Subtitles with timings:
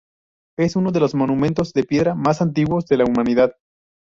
[0.57, 3.53] Es uno de los monumentos de piedra más antiguos de la humanidad.